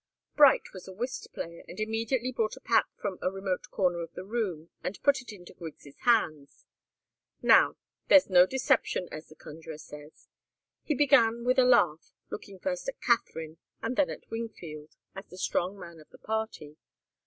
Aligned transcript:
Bright 0.35 0.73
was 0.73 0.87
a 0.87 0.93
whist 0.93 1.27
player, 1.31 1.63
and 1.67 1.79
immediately 1.79 2.31
brought 2.31 2.57
a 2.57 2.59
pack 2.59 2.87
from 2.99 3.19
a 3.21 3.29
remote 3.29 3.69
corner 3.69 3.99
of 4.01 4.11
the 4.13 4.23
room 4.23 4.71
and 4.83 4.99
put 5.03 5.21
it 5.21 5.31
into 5.31 5.53
Griggs' 5.53 5.95
hands. 6.05 6.65
"Now 7.43 7.77
there's 8.07 8.27
no 8.27 8.47
deception, 8.47 9.07
as 9.11 9.27
the 9.27 9.35
conjurers 9.35 9.83
say," 9.83 10.09
he 10.81 10.95
began, 10.95 11.43
with 11.43 11.59
a 11.59 11.65
laugh, 11.65 12.09
looking 12.31 12.57
first 12.57 12.89
at 12.89 12.99
Katharine, 12.99 13.59
and 13.83 13.95
then 13.95 14.09
at 14.09 14.27
Wingfield, 14.31 14.95
as 15.13 15.27
the 15.27 15.37
strong 15.37 15.77
man 15.79 15.99
of 15.99 16.09
the 16.09 16.17
party. 16.17 16.77